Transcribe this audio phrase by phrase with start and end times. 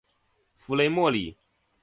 [0.55, 1.37] 弗雷默里。